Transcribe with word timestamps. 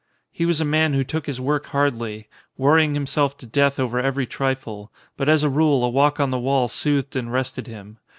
He 0.31 0.47
was 0.47 0.59
a 0.59 0.65
man 0.65 0.95
who 0.95 1.03
took 1.03 1.27
his 1.27 1.39
work 1.39 1.67
hardly, 1.67 2.27
worry 2.57 2.85
ing 2.85 2.95
himself 2.95 3.37
to 3.37 3.45
death 3.45 3.79
over 3.79 3.99
every 3.99 4.25
trifle, 4.25 4.91
but 5.15 5.29
as 5.29 5.43
a 5.43 5.47
rule 5.47 5.83
a 5.83 5.89
walk 5.89 6.19
on 6.19 6.31
the 6.31 6.39
wall 6.39 6.67
soothed 6.67 7.15
and 7.15 7.31
rested 7.31 7.67
him. 7.67 7.99